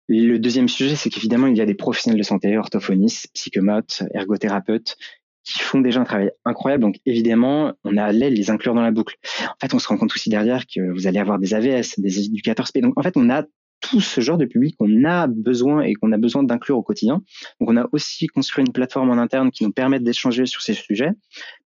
[0.10, 4.98] Le deuxième sujet, c'est qu'évidemment, il y a des professionnels de santé, orthophonistes, psychomotes, ergothérapeutes,
[5.44, 6.82] qui font déjà un travail incroyable.
[6.82, 9.16] Donc évidemment, on a allé les inclure dans la boucle.
[9.42, 12.26] En fait, on se rend compte aussi derrière que vous allez avoir des AVS, des
[12.26, 12.80] éducateurs SP.
[12.80, 13.44] Donc en fait, on a
[13.82, 17.22] tout ce genre de public qu'on a besoin et qu'on a besoin d'inclure au quotidien.
[17.60, 20.74] Donc on a aussi construit une plateforme en interne qui nous permet d'échanger sur ces
[20.74, 21.12] sujets,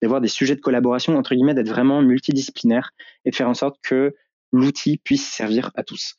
[0.01, 2.89] d'avoir des sujets de collaboration entre guillemets, d'être vraiment multidisciplinaire
[3.23, 4.15] et de faire en sorte que
[4.51, 6.15] l'outil puisse servir à tous.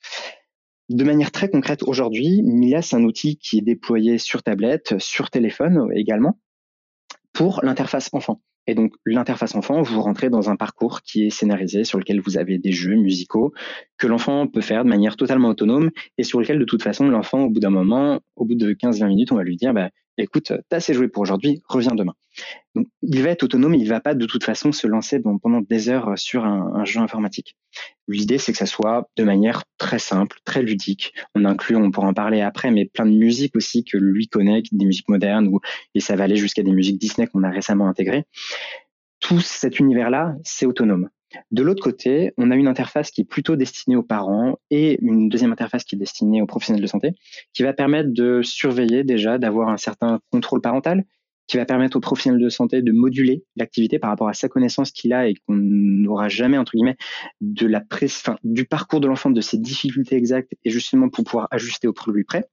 [0.89, 5.31] De manière très concrète, aujourd'hui, Mila, c'est un outil qui est déployé sur tablette, sur
[5.31, 6.39] téléphone également
[7.39, 8.41] pour l'interface enfant.
[8.67, 12.37] Et donc l'interface enfant, vous rentrez dans un parcours qui est scénarisé sur lequel vous
[12.37, 13.53] avez des jeux musicaux
[13.97, 17.45] que l'enfant peut faire de manière totalement autonome et sur lequel de toute façon l'enfant
[17.45, 20.53] au bout d'un moment, au bout de 15-20 minutes, on va lui dire bah, écoute,
[20.69, 22.15] t'as assez joué pour aujourd'hui, reviens demain.
[22.75, 25.89] Donc, il va être autonome, il va pas de toute façon se lancer pendant des
[25.89, 27.57] heures sur un, jeu informatique.
[28.07, 31.15] L'idée, c'est que ça soit de manière très simple, très ludique.
[31.35, 34.63] On inclut, on pourra en parler après, mais plein de musiques aussi que lui connaît,
[34.73, 35.61] des musiques modernes, ou,
[35.95, 38.25] et ça va aller jusqu'à des musiques Disney qu'on a récemment intégrées.
[39.21, 41.09] Tout cet univers-là, c'est autonome.
[41.51, 45.29] De l'autre côté, on a une interface qui est plutôt destinée aux parents et une
[45.29, 47.13] deuxième interface qui est destinée aux professionnels de santé,
[47.53, 51.05] qui va permettre de surveiller déjà, d'avoir un certain contrôle parental,
[51.47, 54.91] qui va permettre aux professionnels de santé de moduler l'activité par rapport à sa connaissance
[54.91, 56.99] qu'il a et qu'on n'aura jamais entre guillemets
[57.41, 62.25] du parcours de l'enfant, de ses difficultés exactes et justement pour pouvoir ajuster au produit
[62.25, 62.45] prêt.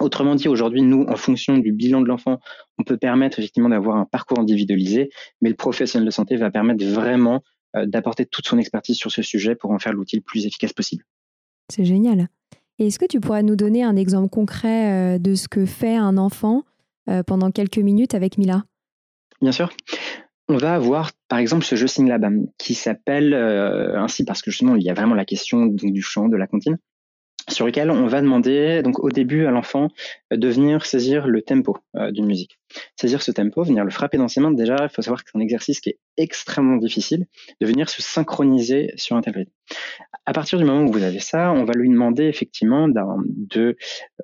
[0.00, 2.40] Autrement dit, aujourd'hui, nous, en fonction du bilan de l'enfant,
[2.78, 6.84] on peut permettre effectivement d'avoir un parcours individualisé, mais le professionnel de santé va permettre
[6.84, 7.42] vraiment
[7.84, 11.04] d'apporter toute son expertise sur ce sujet pour en faire l'outil le plus efficace possible.
[11.70, 12.28] C'est génial.
[12.78, 15.96] Et est-ce que tu pourrais nous donner un exemple concret euh, de ce que fait
[15.96, 16.64] un enfant
[17.08, 18.64] euh, pendant quelques minutes avec Mila?
[19.40, 19.70] Bien sûr.
[20.48, 22.24] On va avoir par exemple ce jeu SingLab
[22.56, 26.36] qui s'appelle ainsi parce que justement il y a vraiment la question du chant, de
[26.36, 26.78] la comptine
[27.48, 29.88] sur lequel on va demander donc au début à l'enfant
[30.32, 32.58] euh, de venir saisir le tempo euh, d'une musique.
[32.96, 35.38] Saisir ce tempo, venir le frapper dans ses mains, déjà il faut savoir que c'est
[35.38, 37.26] un exercice qui est extrêmement difficile,
[37.60, 39.46] de venir se synchroniser sur un tel.
[40.24, 43.76] À partir du moment où vous avez ça, on va lui demander effectivement de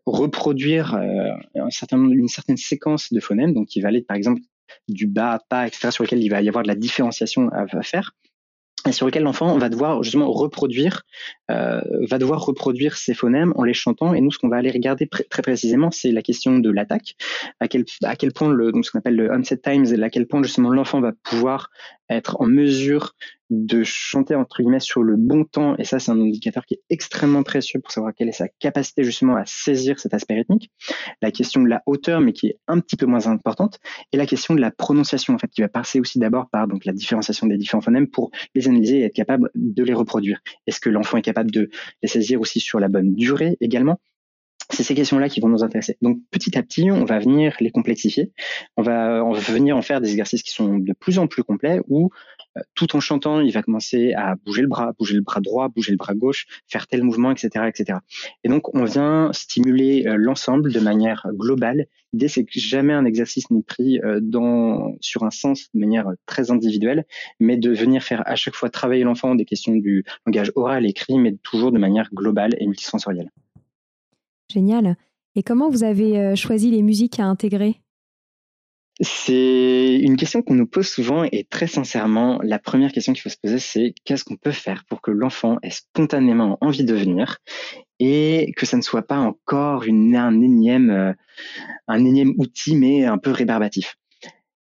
[0.06, 4.40] reproduire euh, une certaine séquence de phonèmes, donc qui va aller par exemple
[4.88, 7.66] du bas à pas, etc., sur lequel il va y avoir de la différenciation à
[7.82, 8.12] faire
[8.86, 11.02] et sur lequel l'enfant va devoir justement reproduire,
[11.50, 14.14] euh, va devoir reproduire ces phonèmes en les chantant.
[14.14, 17.14] Et nous, ce qu'on va aller regarder très précisément, c'est la question de l'attaque,
[17.60, 20.70] à quel point le donc ce qu'on appelle le onset times, à quel point justement
[20.70, 21.70] l'enfant va pouvoir
[22.14, 23.14] être en mesure
[23.50, 25.76] de chanter entre guillemets sur le bon temps.
[25.76, 29.04] Et ça, c'est un indicateur qui est extrêmement précieux pour savoir quelle est sa capacité
[29.04, 30.70] justement à saisir cet aspect rythmique.
[31.20, 33.78] La question de la hauteur, mais qui est un petit peu moins importante,
[34.12, 36.92] et la question de la prononciation en fait, qui va passer aussi d'abord par la
[36.92, 40.40] différenciation des différents phonèmes pour les analyser et être capable de les reproduire.
[40.66, 41.68] Est-ce que l'enfant est capable de
[42.02, 44.00] les saisir aussi sur la bonne durée également?
[44.72, 45.96] C'est ces questions-là qui vont nous intéresser.
[46.02, 48.32] Donc petit à petit, on va venir les complexifier.
[48.76, 51.44] On va, on va venir en faire des exercices qui sont de plus en plus
[51.44, 52.10] complets où
[52.56, 55.68] euh, tout en chantant, il va commencer à bouger le bras, bouger le bras droit,
[55.68, 57.98] bouger le bras gauche, faire tel mouvement, etc., etc.
[58.44, 61.86] Et donc on vient stimuler euh, l'ensemble de manière globale.
[62.12, 66.06] L'idée c'est que jamais un exercice n'est pris euh, dans sur un sens de manière
[66.26, 67.04] très individuelle,
[67.40, 71.18] mais de venir faire à chaque fois travailler l'enfant des questions du langage oral, écrit,
[71.18, 73.30] mais toujours de manière globale et multisensorielle.
[74.50, 74.96] Génial.
[75.34, 77.80] Et comment vous avez euh, choisi les musiques à intégrer?
[79.00, 83.30] C'est une question qu'on nous pose souvent et très sincèrement, la première question qu'il faut
[83.30, 87.38] se poser, c'est qu'est-ce qu'on peut faire pour que l'enfant ait spontanément envie de venir
[87.98, 91.12] et que ça ne soit pas encore euh,
[91.88, 93.96] un énième outil, mais un peu rébarbatif?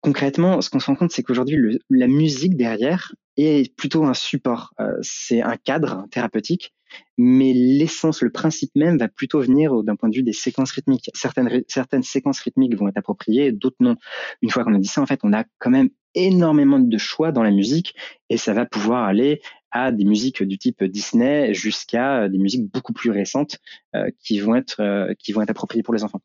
[0.02, 4.74] Concrètement, ce qu'on se rend compte, c'est qu'aujourd'hui, la musique derrière est plutôt un support.
[4.80, 6.74] Euh, c'est un cadre thérapeutique
[7.18, 11.10] mais l'essence, le principe même va plutôt venir d'un point de vue des séquences rythmiques.
[11.14, 13.96] Certaines, certaines séquences rythmiques vont être appropriées, d'autres non.
[14.42, 17.32] Une fois qu'on a dit ça, en fait, on a quand même énormément de choix
[17.32, 17.96] dans la musique
[18.30, 22.92] et ça va pouvoir aller à des musiques du type Disney jusqu'à des musiques beaucoup
[22.92, 23.60] plus récentes
[23.96, 26.22] euh, qui vont être euh, qui vont être appropriées pour les enfants.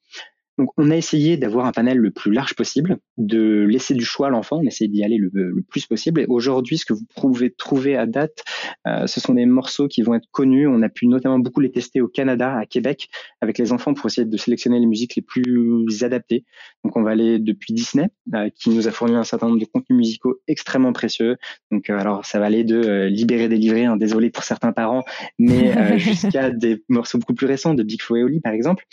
[0.59, 4.29] Donc, on a essayé d'avoir un panel le plus large possible, de laisser du choix
[4.29, 6.21] à l'enfant, on essaie d'y aller le, plus possible.
[6.21, 8.42] Et aujourd'hui, ce que vous pouvez trouver à date,
[8.87, 10.66] euh, ce sont des morceaux qui vont être connus.
[10.66, 13.09] On a pu notamment beaucoup les tester au Canada, à Québec,
[13.42, 16.45] avec les enfants pour essayer de sélectionner les musiques les plus adaptées.
[16.85, 19.66] Donc, on va aller depuis Disney, euh, qui nous a fourni un certain nombre de
[19.66, 21.37] contenus musicaux extrêmement précieux.
[21.71, 25.05] Donc, euh, alors, ça va aller de Libérer, délivrer, hein, désolé pour certains parents,
[25.38, 28.85] mais jusqu'à des morceaux beaucoup plus récents de Big Flo et Oli, par exemple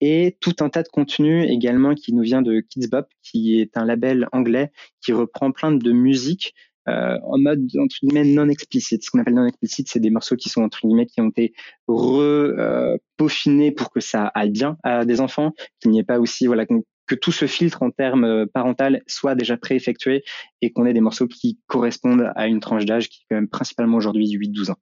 [0.00, 3.76] et tout un tas de contenu également qui nous vient de Kids Bop, qui est
[3.76, 4.70] un label anglais
[5.02, 6.54] qui reprend plein de musique
[6.88, 9.04] euh, en mode entre guillemets non explicite.
[9.04, 11.52] Ce qu'on appelle non explicite, c'est des morceaux qui sont entre guillemets qui ont été
[11.88, 16.64] re-peaufinés pour que ça aille bien à des enfants, qu'il n'y ait pas aussi voilà
[16.66, 20.24] que tout ce filtre en termes euh, parental soit déjà pré-effectué
[20.60, 23.48] et qu'on ait des morceaux qui correspondent à une tranche d'âge qui est quand même
[23.48, 24.78] principalement aujourd'hui du 8-12 ans.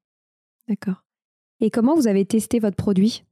[0.68, 1.04] D'accord.
[1.60, 3.24] Et comment vous avez testé votre produit?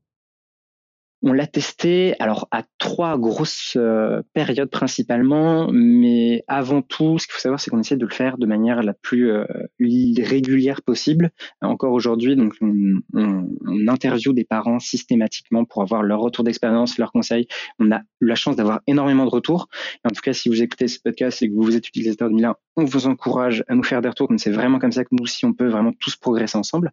[1.22, 7.34] On l'a testé alors à trois grosses euh, périodes principalement, mais avant tout, ce qu'il
[7.34, 9.44] faut savoir, c'est qu'on essaie de le faire de manière la plus euh,
[9.78, 11.30] régulière possible.
[11.60, 12.74] Encore aujourd'hui, donc on,
[13.14, 17.46] on, on, interviewe des parents systématiquement pour avoir leur retour d'expérience, leurs conseils.
[17.78, 19.68] On a eu la chance d'avoir énormément de retours.
[20.04, 22.56] en tout cas, si vous écoutez ce podcast et que vous êtes utilisateur de Milan,
[22.76, 24.28] on vous encourage à nous faire des retours.
[24.38, 26.92] C'est vraiment comme ça que nous, si on peut vraiment tous progresser ensemble.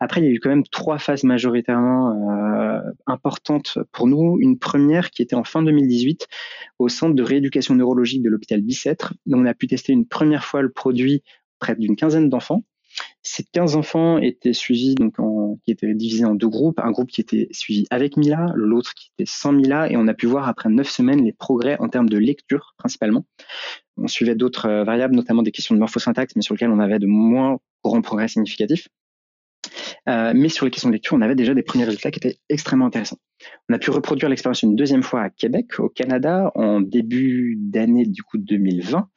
[0.00, 4.38] Après, il y a eu quand même trois phases majoritairement euh, importantes pour nous.
[4.40, 6.28] Une première qui était en fin 2018
[6.78, 9.14] au centre de rééducation neurologique de l'hôpital Bicêtre.
[9.26, 11.22] Donc, on a pu tester une première fois le produit
[11.58, 12.62] près d'une quinzaine d'enfants.
[13.22, 17.10] Ces 15 enfants étaient suivis, donc en, qui étaient divisés en deux groupes, un groupe
[17.10, 20.48] qui était suivi avec Mila, l'autre qui était sans Mila, et on a pu voir
[20.48, 23.26] après neuf semaines les progrès en termes de lecture principalement.
[23.96, 26.98] On suivait d'autres euh, variables, notamment des questions de morphosyntaxe, mais sur lesquelles on avait
[26.98, 28.88] de moins grands progrès significatifs.
[30.08, 32.38] Euh, mais sur les questions de lecture, on avait déjà des premiers résultats qui étaient
[32.48, 33.18] extrêmement intéressants.
[33.68, 38.04] On a pu reproduire l'expérience une deuxième fois à Québec, au Canada, en début d'année
[38.04, 39.08] du coup 2020.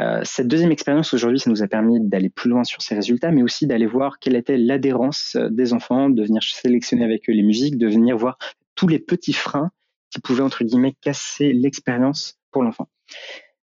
[0.00, 3.30] Euh, cette deuxième expérience aujourd'hui, ça nous a permis d'aller plus loin sur ces résultats,
[3.30, 7.32] mais aussi d'aller voir quelle était l'adhérence euh, des enfants, de venir sélectionner avec eux
[7.32, 8.38] les musiques, de venir voir
[8.74, 9.70] tous les petits freins
[10.10, 12.88] qui pouvaient entre guillemets casser l'expérience pour l'enfant.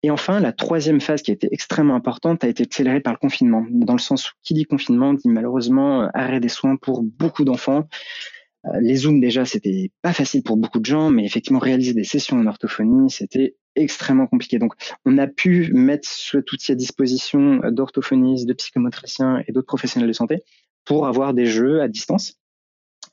[0.04, 3.20] Et enfin, la troisième phase qui a été extrêmement importante a été accélérée par le
[3.20, 7.04] confinement, dans le sens où qui dit confinement dit malheureusement euh, arrêt des soins pour
[7.04, 7.88] beaucoup d'enfants.
[8.66, 12.04] Euh, les Zooms déjà, c'était pas facile pour beaucoup de gens, mais effectivement réaliser des
[12.04, 14.60] sessions en orthophonie, c'était extrêmement compliqué.
[14.60, 14.74] Donc,
[15.06, 20.14] on a pu mettre cet outil à disposition d'orthophonistes, de psychomotriciens et d'autres professionnels de
[20.14, 20.44] santé
[20.84, 22.36] pour avoir des jeux à distance.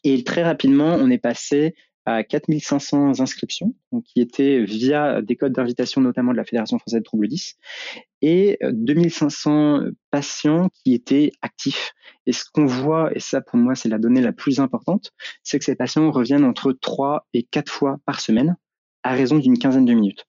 [0.03, 1.74] Et très rapidement, on est passé
[2.16, 7.01] à 4500 inscriptions, donc qui étaient via des codes d'invitation notamment de la Fédération française
[7.01, 7.57] de troubles 10,
[8.23, 11.92] et 2500 euh, patients qui étaient actifs.
[12.27, 15.59] Et ce qu'on voit, et ça pour moi c'est la donnée la plus importante, c'est
[15.59, 18.57] que ces patients reviennent entre 3 et 4 fois par semaine
[19.03, 20.27] à raison d'une quinzaine de minutes.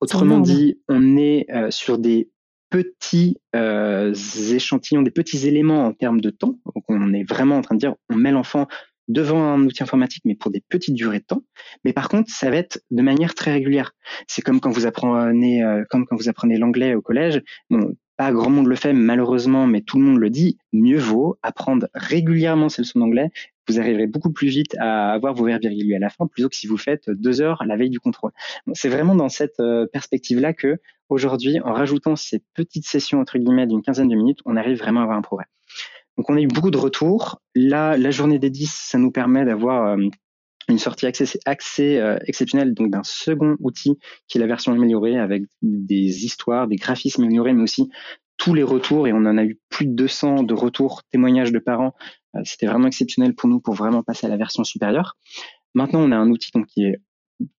[0.00, 2.30] Autrement dit, on est euh, sur des
[2.70, 6.58] petits échantillons, des petits éléments en termes de temps.
[6.74, 8.66] Donc on est vraiment en train de dire, on met l'enfant
[9.08, 11.42] devant un outil informatique, mais pour des petites durées de temps.
[11.84, 13.92] Mais par contre, ça va être de manière très régulière.
[14.26, 17.42] C'est comme quand vous apprenez, comme quand vous apprenez l'anglais au collège.
[17.70, 21.36] Bon, pas grand monde le fait malheureusement, mais tout le monde le dit, mieux vaut
[21.42, 23.30] apprendre régulièrement ces leçons d'anglais.
[23.66, 26.56] Vous arriverez beaucoup plus vite à avoir vos verbes irréguliers à la fin, plutôt que
[26.56, 28.32] si vous faites deux heures la veille du contrôle.
[28.74, 33.66] c'est vraiment dans cette euh, perspective-là que aujourd'hui, en rajoutant ces petites sessions entre guillemets
[33.66, 35.46] d'une quinzaine de minutes, on arrive vraiment à avoir un progrès.
[36.16, 37.40] Donc on a eu beaucoup de retours.
[37.54, 40.08] Là, la journée des 10, ça nous permet d'avoir euh,
[40.68, 43.98] une sortie accès, accès euh, exceptionnelle donc d'un second outil
[44.28, 47.90] qui est la version améliorée avec des histoires, des graphismes améliorés, mais aussi
[48.36, 51.58] tous les retours et on en a eu plus de 200 de retours, témoignages de
[51.58, 51.94] parents.
[52.36, 55.16] Euh, c'était vraiment exceptionnel pour nous pour vraiment passer à la version supérieure.
[55.74, 56.86] Maintenant, on a un outil donc qui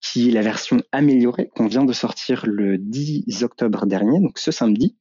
[0.01, 4.51] qui est la version améliorée qu'on vient de sortir le 10 octobre dernier, donc ce
[4.51, 4.95] samedi.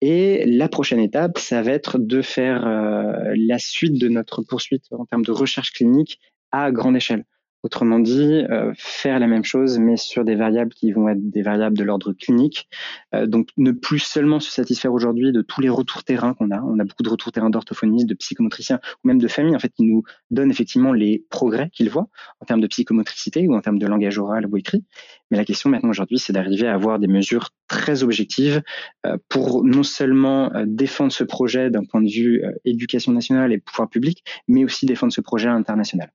[0.00, 4.84] Et la prochaine étape, ça va être de faire euh, la suite de notre poursuite
[4.92, 6.20] en termes de recherche clinique
[6.52, 7.24] à grande échelle.
[7.64, 11.42] Autrement dit, euh, faire la même chose, mais sur des variables qui vont être des
[11.42, 12.68] variables de l'ordre clinique.
[13.16, 16.62] Euh, donc, ne plus seulement se satisfaire aujourd'hui de tous les retours terrain qu'on a.
[16.62, 19.70] On a beaucoup de retours terrain d'orthophonistes, de psychomotriciens ou même de familles, en fait,
[19.70, 22.06] qui nous donnent effectivement les progrès qu'ils voient
[22.40, 24.84] en termes de psychomotricité ou en termes de langage oral ou écrit.
[25.32, 28.62] Mais la question maintenant aujourd'hui, c'est d'arriver à avoir des mesures très objectives
[29.04, 33.88] euh, pour non seulement défendre ce projet d'un point de vue éducation nationale et pouvoir
[33.88, 36.12] public, mais aussi défendre ce projet international.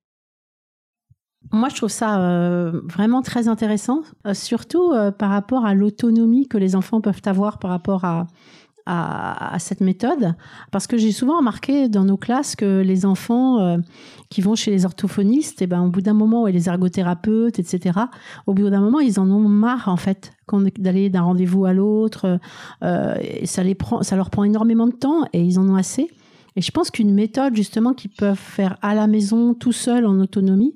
[1.51, 6.47] Moi, je trouve ça euh, vraiment très intéressant, euh, surtout euh, par rapport à l'autonomie
[6.47, 8.27] que les enfants peuvent avoir par rapport à,
[8.85, 10.35] à, cette méthode.
[10.71, 13.77] Parce que j'ai souvent remarqué dans nos classes que les enfants
[14.29, 17.59] qui vont chez les orthophonistes, et eh ben, au bout d'un moment, et les ergothérapeutes,
[17.59, 17.97] etc.,
[18.45, 20.33] au bout d'un moment, ils en ont marre, en fait,
[20.79, 22.39] d'aller d'un rendez-vous à l'autre.
[22.81, 23.63] ça,
[24.01, 26.09] ça leur prend énormément de temps et ils en ont assez.
[26.55, 30.19] Et je pense qu'une méthode, justement, qu'ils peuvent faire à la maison, tout seul, en
[30.19, 30.73] autonomie,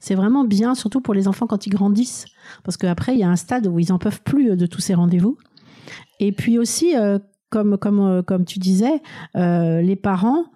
[0.00, 2.24] c'est vraiment bien, surtout pour les enfants quand ils grandissent,
[2.64, 4.80] parce qu'après, il y a un stade où ils en peuvent plus euh, de tous
[4.80, 5.36] ces rendez-vous.
[6.18, 7.18] Et puis aussi, euh,
[7.50, 9.02] comme, comme, euh, comme tu disais,
[9.34, 10.46] les parents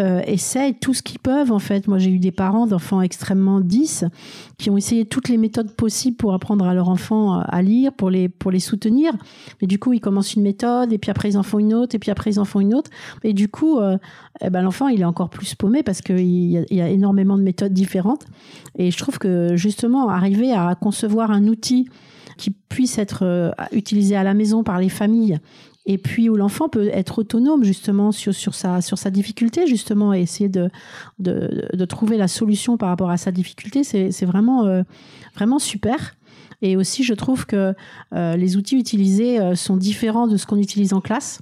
[0.00, 1.86] euh, essayent tout ce qu'ils peuvent en fait.
[1.86, 4.06] Moi j'ai eu des parents d'enfants extrêmement 10
[4.56, 8.08] qui ont essayé toutes les méthodes possibles pour apprendre à leur enfant à lire, pour
[8.08, 9.12] les, pour les soutenir.
[9.60, 11.94] Mais du coup ils commencent une méthode et puis après ils en font une autre
[11.94, 12.90] et puis après ils en font une autre.
[13.22, 13.98] Et du coup euh,
[14.40, 17.36] eh ben, l'enfant il est encore plus paumé parce qu'il y, a, y a énormément
[17.36, 18.24] de méthodes différentes.
[18.76, 21.86] Et je trouve que justement arriver à concevoir un outil
[22.38, 25.38] qui puisse être euh, utilisé à la maison par les familles
[25.86, 30.20] et puis où l'enfant peut être autonome justement sur, sa, sur sa difficulté, justement, et
[30.20, 30.70] essayer de,
[31.18, 34.82] de, de trouver la solution par rapport à sa difficulté, c'est vraiment, euh,
[35.34, 36.14] vraiment super.
[36.62, 37.74] Et aussi, je trouve que
[38.14, 41.40] euh, les outils utilisés euh, sont différents de ce qu'on utilise en classe.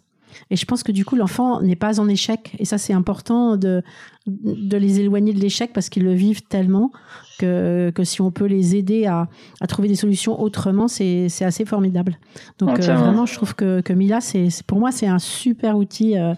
[0.50, 2.54] Et je pense que du coup, l'enfant n'est pas en échec.
[2.58, 3.82] Et ça, c'est important de,
[4.26, 6.92] de les éloigner de l'échec parce qu'ils le vivent tellement
[7.38, 9.28] que, que si on peut les aider à,
[9.60, 12.18] à trouver des solutions autrement, c'est assez formidable.
[12.58, 16.18] Donc, euh, vraiment, je trouve que, que Mila, c'est pour moi, c'est un super outil.
[16.18, 16.34] Euh,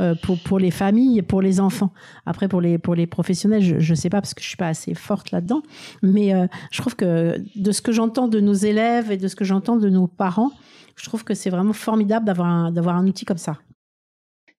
[0.00, 1.92] euh, pour, pour les familles et pour les enfants.
[2.24, 4.68] Après, pour les, pour les professionnels, je ne sais pas parce que je suis pas
[4.68, 5.62] assez forte là-dedans.
[6.02, 6.32] Mais
[6.70, 9.76] je trouve que de ce que j'entends de nos élèves et de ce que j'entends
[9.76, 10.50] de nos parents,
[10.96, 13.58] je trouve que c'est vraiment formidable d'avoir un, outil comme ça.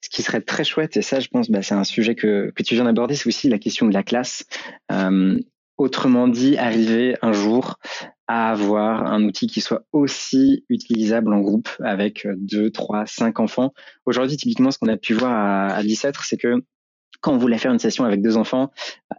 [0.02, 2.76] Ce qui serait très chouette, et ça, je pense, bah, c'est un sujet que, tu
[2.76, 4.46] viens d'aborder, c'est aussi la question de la classe.
[4.92, 5.40] Euh,
[5.78, 7.78] autrement dit, arriver un jour
[8.28, 13.74] à avoir un outil qui soit aussi utilisable en groupe avec deux, trois, cinq enfants.
[14.06, 16.64] Aujourd'hui, typiquement, ce qu'on a pu voir à, à c'est que
[17.22, 18.72] quand on voulait faire une session avec deux enfants,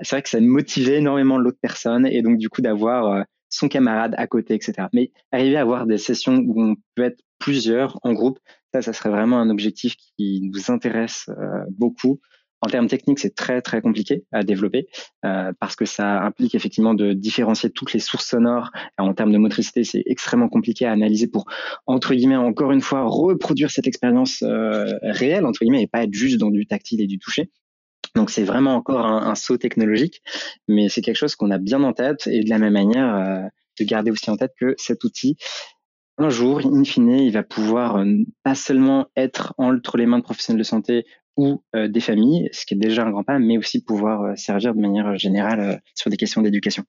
[0.02, 3.22] c'est vrai que ça motivait énormément l'autre personne et donc du coup d'avoir euh,
[3.54, 4.88] son camarade à côté, etc.
[4.92, 8.38] Mais arriver à avoir des sessions où on peut être plusieurs en groupe,
[8.72, 12.20] ça, ça serait vraiment un objectif qui nous intéresse euh, beaucoup.
[12.60, 14.86] En termes techniques, c'est très très compliqué à développer
[15.26, 18.70] euh, parce que ça implique effectivement de différencier toutes les sources sonores.
[18.96, 21.44] En termes de motricité, c'est extrêmement compliqué à analyser pour
[21.86, 26.14] entre guillemets encore une fois reproduire cette expérience euh, réelle entre guillemets et pas être
[26.14, 27.50] juste dans du tactile et du toucher.
[28.14, 30.22] Donc c'est vraiment encore un, saut technologique,
[30.68, 33.42] mais c'est quelque chose qu'on a bien en tête et de la même manière euh,
[33.80, 35.36] de garder aussi en tête que cet outil,
[36.18, 38.06] un jour, in fine, il va pouvoir euh,
[38.44, 42.64] pas seulement être entre les mains de professionnels de santé ou euh, des familles, ce
[42.64, 46.16] qui est déjà un grand pas, mais aussi pouvoir servir de manière générale sur des
[46.16, 46.84] questions d'éducation.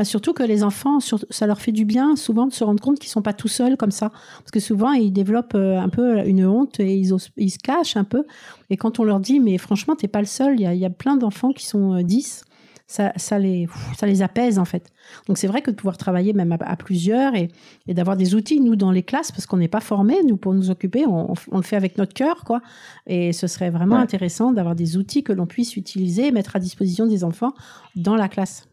[0.00, 2.98] Bah, surtout que les enfants, ça leur fait du bien souvent de se rendre compte
[2.98, 4.08] qu'ils sont pas tout seuls comme ça.
[4.38, 8.04] Parce que souvent, ils développent euh, un peu une honte et ils, se cachent un
[8.04, 8.24] peu.
[8.70, 10.88] Et quand on leur dit, mais franchement, tu n'es pas le seul, il y a,
[10.88, 12.50] plein d'enfants qui sont 10, euh,
[12.86, 14.90] ça, ça, les, ça les apaise en fait.
[15.26, 17.48] Donc c'est vrai que de pouvoir travailler même à, plusieurs et,
[17.86, 20.54] et d'avoir des outils, nous, dans les classes, parce qu'on n'est pas formés, nous, pour
[20.54, 22.62] nous occuper, on, on, le fait avec notre cœur, quoi.
[23.06, 26.58] Et ce serait vraiment intéressant d'avoir des outils que l'on puisse utiliser et mettre à
[26.58, 27.52] disposition des enfants
[27.96, 28.69] dans la classe.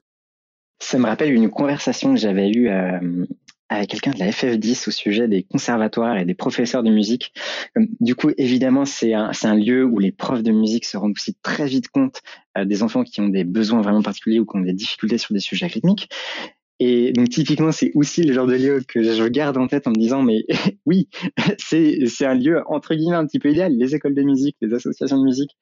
[0.79, 3.25] Ça me rappelle une conversation que j'avais eue euh,
[3.69, 7.33] avec quelqu'un de la FF10 au sujet des conservatoires et des professeurs de musique.
[7.99, 11.65] Du coup, évidemment, c'est un, lieu où les profs de musique se rendent aussi très
[11.65, 12.21] vite compte
[12.57, 15.33] euh, des enfants qui ont des besoins vraiment particuliers ou qui ont des difficultés sur
[15.33, 16.09] des sujets rythmiques.
[16.79, 19.89] Et donc typiquement, c'est aussi le genre de lieu que je garde en tête en
[19.89, 20.45] me disant, mais
[20.85, 21.09] oui,
[21.57, 23.73] c'est un lieu entre guillemets un petit peu idéal.
[23.75, 25.57] Les écoles de musique, les associations de musique,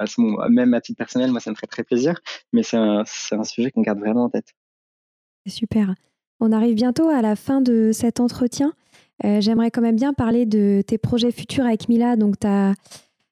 [0.00, 2.20] euh, même à titre personnel, moi ça me ferait très plaisir,
[2.52, 3.04] mais c'est un
[3.44, 4.54] sujet qu'on garde vraiment en tête.
[5.46, 5.94] Super.
[6.40, 8.72] On arrive bientôt à la fin de cet entretien.
[9.24, 12.16] Euh, j'aimerais quand même bien parler de tes projets futurs avec Mila.
[12.16, 12.74] Donc, tu as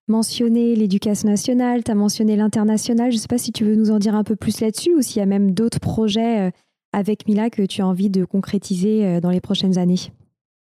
[0.09, 3.11] mentionné l'éducation nationale, tu as mentionné l'international.
[3.11, 5.03] Je ne sais pas si tu veux nous en dire un peu plus là-dessus ou
[5.03, 6.51] s'il y a même d'autres projets euh,
[6.93, 10.13] avec Mila que tu as envie de concrétiser euh, dans les prochaines années.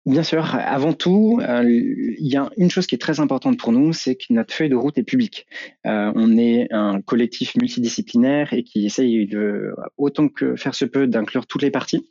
[0.06, 3.94] Bien sûr, avant tout, il y a une chose qui est très importante pour nous,
[3.94, 5.46] c'est que notre feuille de route est publique.
[5.84, 11.46] on est un collectif multidisciplinaire et qui essaye de, autant que faire se peut, d'inclure
[11.46, 12.10] toutes les parties.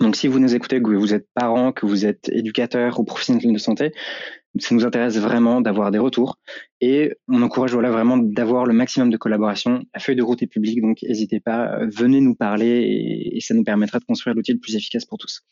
[0.00, 3.52] Donc, si vous nous écoutez, que vous êtes parent, que vous êtes éducateur ou professionnel
[3.52, 3.92] de santé,
[4.58, 6.38] ça nous intéresse vraiment d'avoir des retours
[6.80, 9.84] et on encourage voilà vraiment d'avoir le maximum de collaboration.
[9.94, 13.64] La feuille de route est publique, donc n'hésitez pas, venez nous parler et, ça nous
[13.64, 15.42] permettra de construire l'outil le plus efficace pour tous.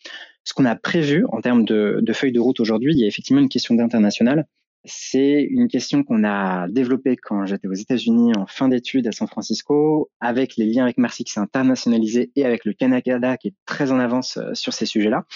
[0.44, 3.06] Ce qu'on a prévu en termes de, de feuille de route aujourd'hui, il y a
[3.06, 4.46] effectivement une question d'international.
[4.84, 9.28] C'est une question qu'on a développée quand j'étais aux États-Unis en fin d'études à San
[9.28, 13.54] Francisco, avec les liens avec Marcy qui s'est internationalisé et avec le Canada qui est
[13.66, 15.26] très en avance euh, sur ces sujets-là.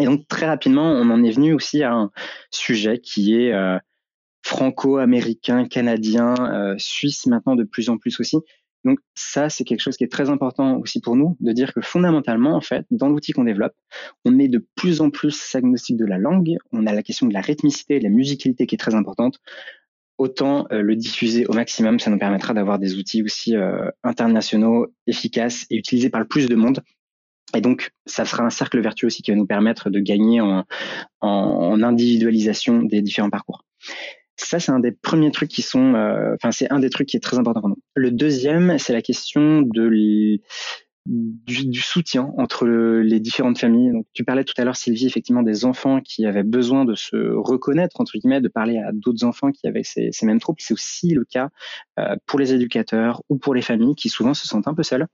[0.00, 2.10] Et donc très rapidement, on en est venu aussi à un
[2.50, 3.78] sujet qui est euh,
[4.42, 8.38] franco-américain, canadien, euh, suisse maintenant de plus en plus aussi,
[8.84, 11.80] donc ça, c'est quelque chose qui est très important aussi pour nous, de dire que
[11.80, 13.74] fondamentalement, en fait, dans l'outil qu'on développe,
[14.24, 17.32] on est de plus en plus agnostique de la langue, on a la question de
[17.32, 19.40] la rythmicité, de la musicalité qui est très importante.
[20.18, 24.86] Autant euh, le diffuser au maximum, ça nous permettra d'avoir des outils aussi euh, internationaux,
[25.06, 26.80] efficaces et utilisés par le plus de monde.
[27.54, 30.64] Et donc, ça sera un cercle vertueux aussi qui va nous permettre de gagner en,
[31.20, 33.64] en individualisation des différents parcours.
[34.36, 37.16] Ça, c'est un des premiers trucs qui sont, euh, enfin, c'est un des trucs qui
[37.16, 37.78] est très important pour nous.
[37.94, 40.40] Le deuxième, c'est la question de
[41.06, 43.92] du, soutien entre les différentes familles.
[43.92, 47.16] Donc, tu parlais tout à l'heure, Sylvie, effectivement, des enfants qui avaient besoin de se
[47.16, 50.60] reconnaître, entre guillemets, de parler à d'autres enfants qui avaient ces, ces mêmes troubles.
[50.60, 51.50] C'est aussi le cas
[51.98, 55.06] euh, pour les éducateurs ou pour les familles qui souvent se sentent un peu seules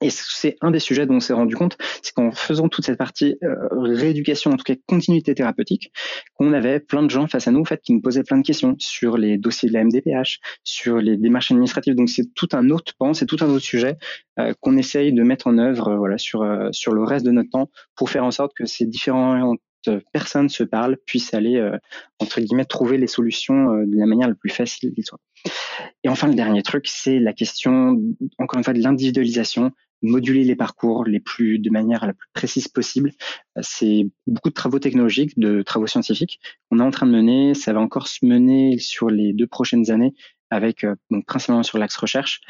[0.00, 2.98] et c'est un des sujets dont on s'est rendu compte, c'est qu'en faisant toute cette
[2.98, 5.92] partie euh, rééducation, en tout cas continuité thérapeutique,
[6.34, 8.46] qu'on avait plein de gens face à nous en fait qui nous posaient plein de
[8.46, 11.94] questions sur les dossiers de la MDPH, sur les démarches administratives.
[11.94, 13.96] Donc c'est tout un autre pan, c'est tout un autre sujet
[14.38, 17.50] euh, qu'on essaye de mettre en œuvre, euh, voilà, sur sur le reste de notre
[17.50, 19.60] temps pour faire en sorte que ces différentes
[20.12, 21.58] personnes se parlent, puissent aller
[22.18, 25.18] entre guillemets trouver les solutions de la manière la plus facile qu'il soit.
[26.04, 27.98] Et enfin, le dernier truc, c'est la question,
[28.38, 29.72] encore une fois, de l'individualisation,
[30.02, 33.12] moduler les parcours les plus de manière la plus précise possible.
[33.60, 37.54] C'est beaucoup de travaux technologiques, de travaux scientifiques qu'on est en train de mener.
[37.54, 40.14] Ça va encore se mener sur les deux prochaines années
[40.50, 42.40] avec euh, donc principalement sur l'axe recherche.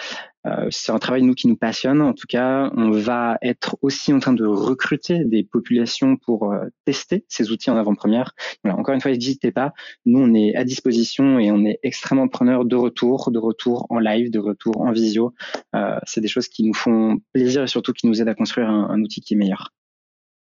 [0.46, 2.00] Euh, c'est un travail nous qui nous passionne.
[2.00, 6.66] En tout cas, on va être aussi en train de recruter des populations pour euh,
[6.84, 8.32] tester ces outils en avant-première.
[8.64, 9.72] Encore une fois, n'hésitez pas.
[10.06, 13.98] Nous, on est à disposition et on est extrêmement preneurs de retour, de retour en
[13.98, 15.34] live, de retour en visio.
[15.74, 18.70] Euh, c'est des choses qui nous font plaisir et surtout qui nous aident à construire
[18.70, 19.74] un, un outil qui est meilleur.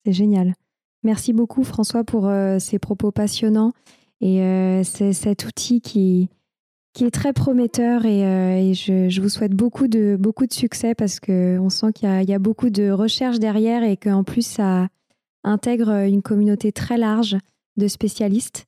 [0.04, 0.54] C'est génial.
[1.02, 2.28] Merci beaucoup François pour
[2.58, 3.72] ces propos passionnants
[4.20, 6.30] et c'est cet outil qui
[6.96, 11.20] qui est très prometteur et, euh, je, vous souhaite beaucoup de, beaucoup de succès parce
[11.20, 14.88] qu'on sent qu'il y, a beaucoup de recherche derrière et qu'en plus ça
[15.44, 17.36] intègre une communauté très large
[17.76, 18.64] de spécialistes.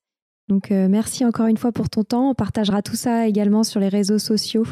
[0.49, 2.29] Donc euh, merci encore une fois pour ton temps.
[2.29, 4.67] On partagera tout ça également sur les réseaux sociaux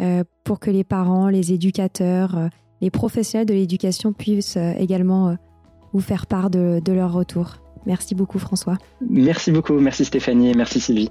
[0.00, 2.50] euh, pour que les parents, les éducateurs,
[2.80, 5.36] les professionnels de l'éducation puissent également
[5.92, 7.58] vous faire part de, de leur retour.
[7.86, 8.78] Merci beaucoup François.
[9.08, 11.10] Merci beaucoup, merci Stéphanie et merci Sylvie.